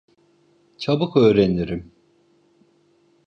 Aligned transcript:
Çabuk 0.77 1.17
öğrenirim. 1.17 1.91